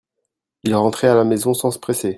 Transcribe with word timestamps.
il 0.63 0.73
rentrait 0.73 1.09
à 1.09 1.13
la 1.13 1.23
maison 1.23 1.53
sans 1.53 1.69
se 1.69 1.77
presser. 1.77 2.09